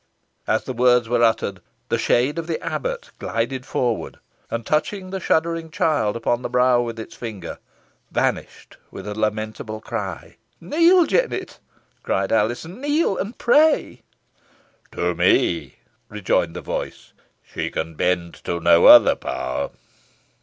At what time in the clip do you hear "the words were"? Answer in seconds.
0.63-1.21